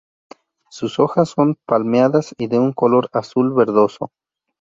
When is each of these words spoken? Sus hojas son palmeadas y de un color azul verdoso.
Sus 0.71 0.97
hojas 0.97 1.29
son 1.29 1.59
palmeadas 1.67 2.33
y 2.39 2.47
de 2.47 2.57
un 2.57 2.73
color 2.73 3.07
azul 3.13 3.53
verdoso. 3.53 4.09